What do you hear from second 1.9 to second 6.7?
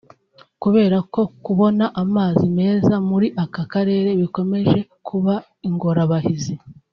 amazi meza muri aka karere bikomeje kuba ingorabahizi